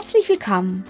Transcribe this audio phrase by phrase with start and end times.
[0.00, 0.82] Herzlich willkommen.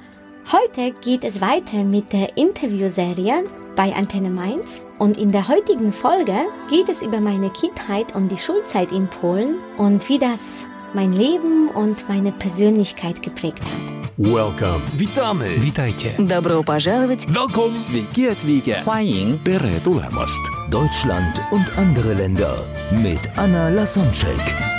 [0.53, 3.45] Heute geht es weiter mit der Interviewserie
[3.75, 8.39] bei Antenne Mainz und in der heutigen Folge geht es über meine Kindheit und die
[8.39, 10.65] Schulzeit in Polen und wie das
[10.95, 14.07] mein Leben und meine Persönlichkeit geprägt hat.
[14.19, 14.81] Welcome.
[14.95, 15.61] Witamy.
[15.63, 16.15] Witajcie.
[16.19, 17.27] Добро пожаловать.
[17.29, 17.77] Welcome.
[17.77, 18.83] Sveiki atvykę.
[18.85, 20.41] 欢迎 Tere tulemast.
[20.71, 22.57] Deutschland und andere Länder
[22.93, 24.70] mit Anna Lasonczek.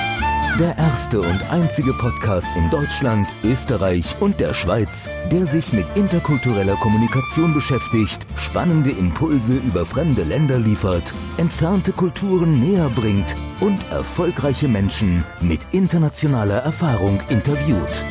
[0.59, 6.77] Der erste und einzige Podcast in Deutschland, Österreich und der Schweiz, der sich mit interkultureller
[6.77, 15.25] Kommunikation beschäftigt, spannende Impulse über fremde Länder liefert, entfernte Kulturen näher bringt und erfolgreiche Menschen
[15.41, 18.05] mit internationaler Erfahrung interviewt.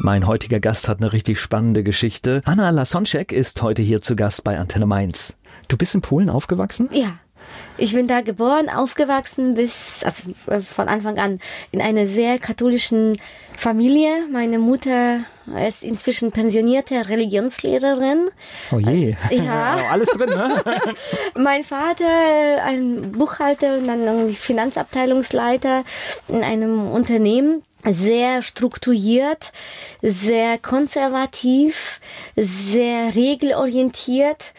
[0.00, 2.42] Mein heutiger Gast hat eine richtig spannende Geschichte.
[2.44, 5.36] Anna Lasonczek ist heute hier zu Gast bei Antenne Mainz.
[5.68, 6.88] Du bist in Polen aufgewachsen?
[6.92, 7.20] Ja.
[7.78, 11.40] Ich bin da geboren, aufgewachsen bis, also äh, von Anfang an
[11.72, 13.16] in einer sehr katholischen
[13.56, 14.26] Familie.
[14.30, 15.20] Meine Mutter
[15.66, 18.30] ist inzwischen pensionierte Religionslehrerin.
[18.72, 19.14] Oh je.
[19.30, 19.76] Ja.
[19.90, 20.62] Alles drin, ne?
[21.34, 25.84] Mein Vater, ein Buchhalter und dann irgendwie Finanzabteilungsleiter
[26.28, 27.62] in einem Unternehmen.
[27.88, 29.52] Sehr strukturiert,
[30.02, 32.00] sehr konservativ,
[32.34, 34.52] sehr regelorientiert.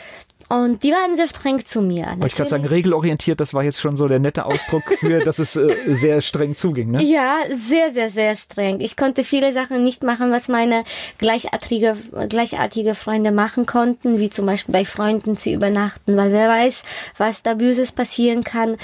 [0.49, 2.05] Und die waren sehr streng zu mir.
[2.05, 5.19] Wollte ich gerade sagen, Natürlich- regelorientiert, das war jetzt schon so der nette Ausdruck für,
[5.19, 7.03] dass es äh, sehr streng zuging, ne?
[7.03, 8.79] Ja, sehr, sehr, sehr streng.
[8.79, 10.85] Ich konnte viele Sachen nicht machen, was meine
[11.17, 11.97] gleichartige,
[12.29, 16.83] gleichartige Freunde machen konnten, wie zum Beispiel bei Freunden zu übernachten, weil wer weiß,
[17.17, 18.77] was da Böses passieren kann.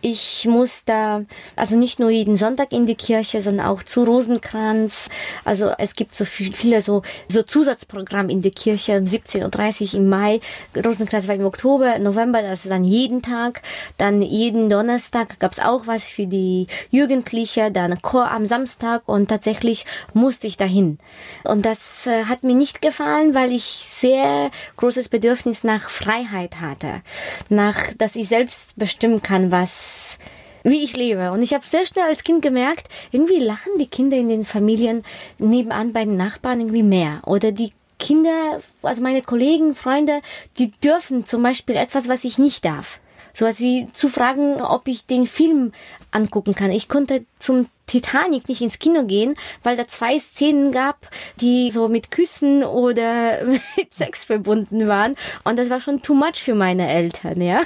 [0.00, 1.22] Ich muss da,
[1.54, 5.10] also nicht nur jeden Sonntag in die Kirche, sondern auch zu Rosenkranz.
[5.44, 10.08] Also es gibt so viel, viele so, so Zusatzprogramm in der Kirche, 17.30 Uhr im
[10.08, 10.40] Mai,
[10.82, 13.62] Rosenkranz war im Oktober, November, das ist dann jeden Tag,
[13.96, 19.86] dann jeden Donnerstag gab's auch was für die Jugendliche, dann Chor am Samstag und tatsächlich
[20.14, 20.98] musste ich dahin.
[21.44, 27.02] Und das äh, hat mir nicht gefallen, weil ich sehr großes Bedürfnis nach Freiheit hatte,
[27.48, 30.18] nach, dass ich selbst bestimmen kann, was
[30.62, 31.32] wie ich lebe.
[31.32, 35.02] Und ich habe sehr schnell als Kind gemerkt, irgendwie lachen die Kinder in den Familien
[35.38, 37.22] nebenan bei den Nachbarn irgendwie mehr.
[37.26, 40.22] Oder die Kinder, also meine Kollegen, Freunde,
[40.58, 42.98] die dürfen zum Beispiel etwas, was ich nicht darf.
[43.32, 45.72] Sowas wie zu fragen, ob ich den Film
[46.10, 46.72] angucken kann.
[46.72, 51.08] Ich konnte zum Titanic nicht ins Kino gehen, weil da zwei Szenen gab,
[51.40, 53.44] die so mit Küssen oder
[53.76, 55.16] mit Sex verbunden waren.
[55.44, 57.62] Und das war schon too much für meine Eltern, ja.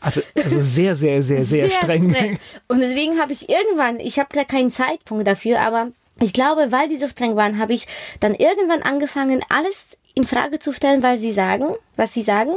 [0.00, 2.38] Also, also sehr, sehr, sehr, sehr, streng.
[2.68, 6.88] Und deswegen habe ich irgendwann, ich habe da keinen Zeitpunkt dafür, aber ich glaube, weil
[6.88, 7.86] die so streng waren, habe ich
[8.20, 12.54] dann irgendwann angefangen, alles in Frage zu stellen, weil sie sagen, was sie sagen,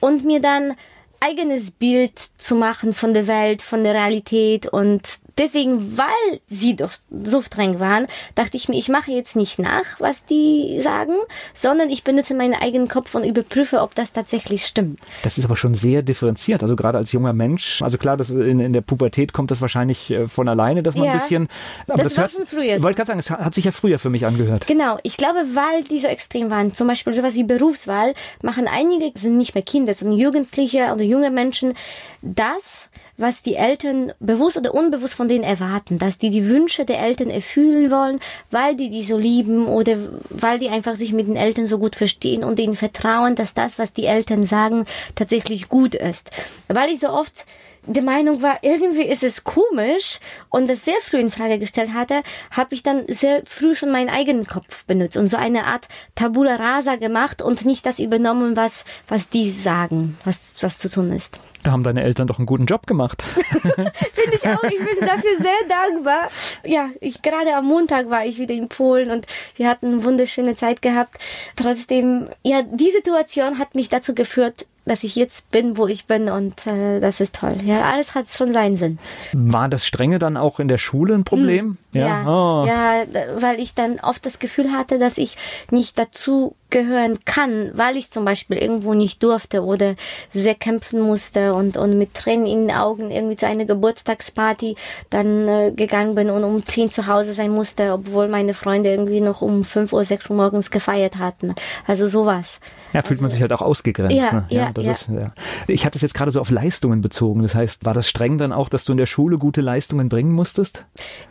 [0.00, 0.76] und mir dann
[1.20, 5.02] eigenes Bild zu machen von der Welt, von der Realität und
[5.38, 6.90] deswegen, weil sie doch
[7.24, 11.14] so streng waren, dachte ich mir, ich mache jetzt nicht nach, was die sagen,
[11.54, 15.00] sondern ich benutze meinen eigenen Kopf und überprüfe, ob das tatsächlich stimmt.
[15.22, 16.62] Das ist aber schon sehr differenziert.
[16.62, 20.10] Also gerade als junger Mensch, also klar, das in, in der Pubertät kommt das wahrscheinlich
[20.10, 21.12] äh, von alleine, dass man Ja.
[21.12, 21.48] ein bisschen.
[21.86, 24.10] Aber Das war schon früher Ich wollte gerade sagen, es hat sich ja früher für
[24.10, 24.66] mich angehört.
[24.66, 29.18] Genau, ich glaube, weil die so extrem waren, zum Beispiel sowas wie Berufswahl, machen einige,
[29.18, 31.74] sind nicht mehr Kinder, sondern Jugendliche oder junge Menschen,
[32.22, 37.00] das, was die Eltern bewusst oder unbewusst von denen erwarten, dass die die Wünsche der
[37.00, 39.96] Eltern erfüllen wollen, weil die die so lieben oder
[40.30, 43.78] weil die einfach sich mit den Eltern so gut verstehen und ihnen vertrauen, dass das,
[43.78, 46.30] was die Eltern sagen, tatsächlich gut ist.
[46.68, 47.46] Weil ich so oft
[47.86, 50.18] der Meinung war, irgendwie ist es komisch
[50.50, 54.10] und das sehr früh in Frage gestellt hatte, habe ich dann sehr früh schon meinen
[54.10, 58.84] eigenen Kopf benutzt und so eine Art Tabula rasa gemacht und nicht das übernommen, was,
[59.08, 61.38] was die sagen, was, was zu tun ist.
[61.66, 63.22] Haben deine Eltern doch einen guten Job gemacht.
[63.62, 66.30] Finde ich auch, ich bin dafür sehr dankbar.
[66.64, 70.54] Ja, ich gerade am Montag war ich wieder in Polen und wir hatten eine wunderschöne
[70.54, 71.16] Zeit gehabt.
[71.56, 76.28] Trotzdem, ja, die Situation hat mich dazu geführt, dass ich jetzt bin, wo ich bin
[76.28, 77.56] und äh, das ist toll.
[77.64, 78.98] Ja, alles hat schon seinen Sinn.
[79.32, 81.66] War das Strenge dann auch in der Schule ein Problem?
[81.66, 81.78] Hm.
[81.92, 82.64] Ja, Oh.
[82.66, 83.04] ja,
[83.38, 85.36] weil ich dann oft das Gefühl hatte, dass ich
[85.70, 89.94] nicht dazu gehören kann, weil ich zum Beispiel irgendwo nicht durfte oder
[90.32, 94.76] sehr kämpfen musste und, und mit Tränen in den Augen irgendwie zu einer Geburtstagsparty
[95.10, 99.20] dann äh, gegangen bin und um 10 zu Hause sein musste, obwohl meine Freunde irgendwie
[99.20, 101.54] noch um 5 Uhr, 6 Uhr morgens gefeiert hatten.
[101.86, 102.60] Also sowas.
[102.92, 104.16] Ja, fühlt man sich halt auch ausgegrenzt.
[104.16, 104.46] Ja, ne?
[104.48, 104.92] ja, das ja.
[104.92, 105.26] Ist, ja.
[105.66, 107.42] Ich hatte es jetzt gerade so auf Leistungen bezogen.
[107.42, 110.32] Das heißt, war das streng dann auch, dass du in der Schule gute Leistungen bringen
[110.32, 110.84] musstest?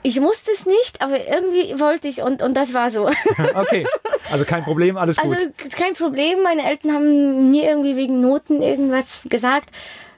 [0.04, 3.10] Ich musste es nicht, aber irgendwie wollte ich und, und das war so.
[3.54, 3.88] Okay,
[4.32, 5.72] also kein Problem, alles Also gut.
[5.78, 6.44] kein Problem.
[6.44, 9.70] Meine Eltern haben nie irgendwie wegen Noten irgendwas gesagt.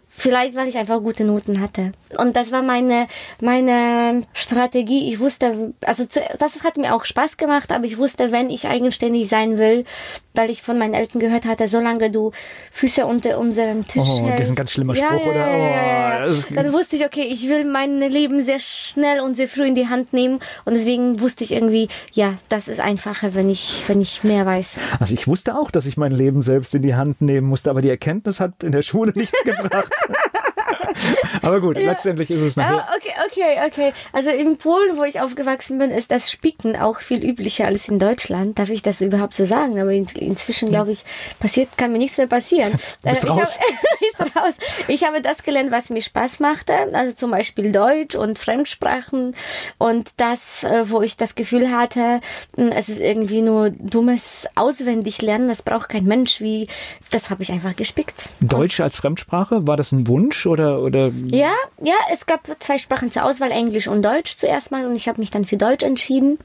[0.09, 1.91] Vielleicht, weil ich einfach gute Noten hatte.
[2.17, 3.07] Und das war meine,
[3.41, 5.09] meine Strategie.
[5.11, 8.67] Ich wusste, also zu, das hat mir auch Spaß gemacht, aber ich wusste, wenn ich
[8.67, 9.85] eigenständig sein will,
[10.33, 12.31] weil ich von meinen Eltern gehört hatte, solange du
[12.71, 14.39] Füße unter unserem Tisch Oh, hältst.
[14.39, 15.35] das ist ein ganz schlimmer Spruch, ja, oder?
[15.35, 19.35] Ja, ja, ja, Oh, Dann wusste ich, okay, ich will mein Leben sehr schnell und
[19.35, 20.39] sehr früh in die Hand nehmen.
[20.65, 24.77] Und deswegen wusste ich irgendwie, ja, das ist einfacher, wenn ich, wenn ich mehr weiß.
[24.99, 27.81] Also ich wusste auch, dass ich mein Leben selbst in die Hand nehmen musste, aber
[27.81, 29.91] die Erkenntnis hat in der Schule nichts gebracht.
[31.41, 32.87] aber gut, letztendlich ist es nachher.
[32.87, 33.93] Ah, okay, okay, okay.
[34.13, 37.99] Also in Polen, wo ich aufgewachsen bin, ist das Spicken auch viel üblicher als in
[37.99, 38.59] Deutschland.
[38.59, 39.79] Darf ich das überhaupt so sagen?
[39.79, 41.03] Aber in, inzwischen, glaube ich,
[41.39, 42.73] passiert, kann mir nichts mehr passieren.
[43.03, 44.55] Äh, ich ist raus.
[44.87, 46.73] Ich habe das gelernt, was mir Spaß machte.
[46.93, 49.35] Also zum Beispiel Deutsch und Fremdsprachen.
[49.77, 52.21] Und das, äh, wo ich das Gefühl hatte,
[52.55, 55.47] mh, es ist irgendwie nur dummes Auswendiglernen.
[55.47, 56.41] Das braucht kein Mensch.
[56.41, 56.67] Wie,
[57.11, 58.29] das habe ich einfach gespickt.
[58.39, 63.11] Deutsch als Fremdsprache, war das ein Wunsch oder, oder Ja, ja, es gab zwei Sprachen
[63.11, 66.37] zur Auswahl, Englisch und Deutsch zuerst mal und ich habe mich dann für Deutsch entschieden.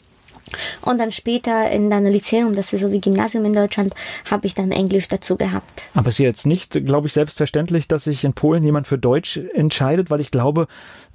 [0.81, 3.95] Und dann später in dann Lyzeum, das ist so wie Gymnasium in Deutschland,
[4.31, 5.87] habe ich dann Englisch dazu gehabt.
[5.95, 9.39] Aber es ist jetzt nicht, glaube ich, selbstverständlich, dass sich in Polen jemand für Deutsch
[9.55, 10.67] entscheidet, weil ich glaube,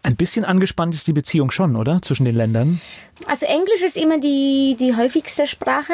[0.07, 2.01] ein bisschen angespannt ist die Beziehung schon, oder?
[2.01, 2.79] Zwischen den Ländern.
[3.25, 5.91] Also Englisch ist immer die, die häufigste Sprache,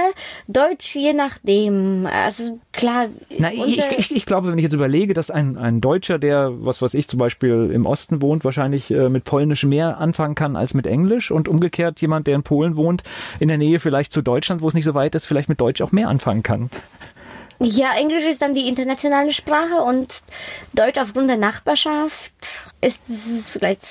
[0.48, 2.06] Deutsch je nachdem.
[2.06, 3.08] Also klar.
[3.40, 6.80] Na, ich, ich, ich glaube, wenn ich jetzt überlege, dass ein, ein Deutscher, der, was
[6.82, 10.76] weiß ich, zum Beispiel im Osten wohnt, wahrscheinlich äh, mit Polnisch mehr anfangen kann als
[10.76, 13.02] mit Englisch und umgekehrt jemand, der in Polen wohnt,
[13.40, 15.82] in der Nähe vielleicht zu Deutschland, wo es nicht so weit ist, vielleicht mit Deutsch
[15.82, 16.70] auch mehr anfangen kann.
[17.60, 20.24] Ja, Englisch ist dann die internationale Sprache und
[20.74, 22.34] Deutsch aufgrund der Nachbarschaft
[22.82, 23.82] ist vielleicht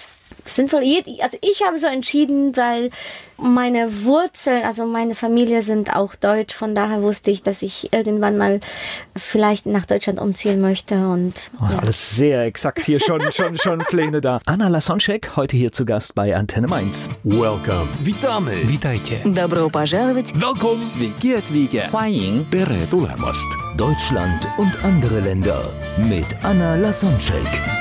[0.45, 0.83] sinnvoll.
[0.83, 2.89] Je- Also ich habe so entschieden, weil
[3.37, 6.53] meine Wurzeln, also meine Familie sind auch deutsch.
[6.55, 8.59] Von daher wusste ich, dass ich irgendwann mal
[9.15, 11.79] vielleicht nach Deutschland umziehen möchte und Oh, ja.
[11.79, 14.39] Alles sehr exakt hier schon, schon, schon Pläne da.
[14.45, 17.09] Anna Lasonczek, heute hier zu Gast bei Antenne Mainz.
[17.23, 17.87] Welcome.
[18.01, 18.67] Witamy.
[18.67, 19.19] Witajcie.
[19.25, 20.31] Добро пожаловать!
[20.35, 20.81] Welcome.
[20.83, 21.89] Sveiki atvykę.
[21.91, 23.47] 欢迎 Tere tulemast.
[23.77, 25.61] Deutschland und andere Länder
[25.97, 27.80] mit Anna Lasonczek.